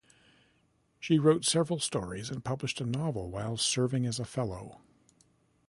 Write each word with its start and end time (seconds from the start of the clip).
She 0.99 1.19
wrote 1.19 1.45
several 1.45 1.77
stories 1.77 2.31
and 2.31 2.43
finished 2.43 2.81
a 2.81 2.87
novel 2.87 3.29
while 3.29 3.55
serving 3.55 4.07
as 4.07 4.19
a 4.19 4.25
fellow. 4.25 4.81